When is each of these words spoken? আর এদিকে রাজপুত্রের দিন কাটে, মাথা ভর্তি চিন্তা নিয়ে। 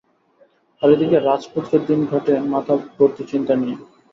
আর 0.81 0.89
এদিকে 0.95 1.17
রাজপুত্রের 1.19 1.83
দিন 1.89 2.01
কাটে, 2.11 2.33
মাথা 2.53 2.73
ভর্তি 2.95 3.23
চিন্তা 3.31 3.53
নিয়ে। 3.55 3.75